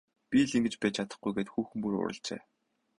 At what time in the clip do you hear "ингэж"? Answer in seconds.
0.57-0.75